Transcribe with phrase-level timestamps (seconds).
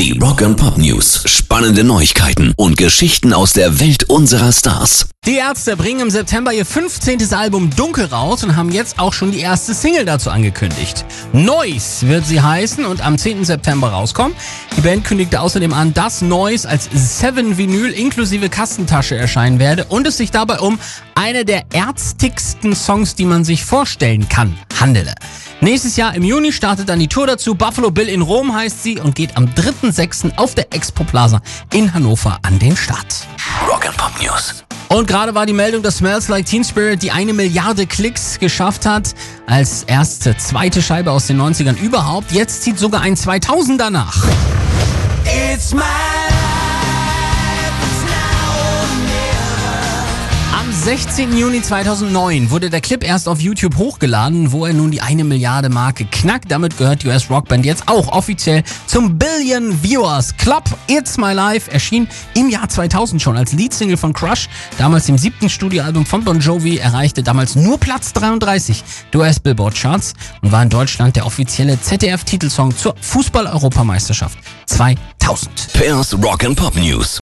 [0.00, 1.24] Die Rock and Pop News.
[1.26, 5.10] Spannende Neuigkeiten und Geschichten aus der Welt unserer Stars.
[5.26, 7.34] Die Ärzte bringen im September ihr 15.
[7.34, 11.04] Album Dunkel raus und haben jetzt auch schon die erste Single dazu angekündigt.
[11.34, 13.44] Noise wird sie heißen und am 10.
[13.44, 14.34] September rauskommen.
[14.74, 20.06] Die Band kündigte außerdem an, dass Noise als Seven Vinyl inklusive Kastentasche erscheinen werde und
[20.06, 20.78] es sich dabei um
[21.14, 25.14] eine der ärztigsten Songs, die man sich vorstellen kann, handele.
[25.62, 27.54] Nächstes Jahr im Juni startet dann die Tour dazu.
[27.54, 30.38] Buffalo Bill in Rom heißt sie und geht am 3.6.
[30.38, 31.42] auf der Expo Plaza
[31.74, 33.26] in Hannover an den Start.
[33.68, 34.64] Rock and Pop News.
[34.88, 38.86] Und gerade war die Meldung, dass Smells Like Teen Spirit die eine Milliarde Klicks geschafft
[38.86, 39.14] hat.
[39.46, 42.32] Als erste zweite Scheibe aus den 90ern überhaupt.
[42.32, 44.24] Jetzt zieht sogar ein 2000er nach.
[45.26, 46.19] It's my
[50.90, 51.38] 16.
[51.38, 55.68] Juni 2009 wurde der Clip erst auf YouTube hochgeladen, wo er nun die eine Milliarde
[55.68, 56.50] Marke knackt.
[56.50, 60.64] Damit gehört US-Rockband jetzt auch offiziell zum Billion Viewers Club.
[60.88, 65.48] It's My Life erschien im Jahr 2000 schon als Leadsingle von Crush, damals dem siebten
[65.48, 70.70] Studioalbum von Bon Jovi, erreichte damals nur Platz 33 der US-Billboard Charts und war in
[70.70, 75.72] Deutschland der offizielle ZDF-Titelsong zur Fußball-Europameisterschaft 2000.
[75.72, 77.18] Pairs Rock and Pop News.